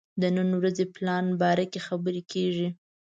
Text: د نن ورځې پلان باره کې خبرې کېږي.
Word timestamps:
د 0.21 0.23
نن 0.35 0.49
ورځې 0.59 0.85
پلان 0.95 1.25
باره 1.41 1.65
کې 1.71 1.79
خبرې 1.87 2.21
کېږي. 2.31 2.67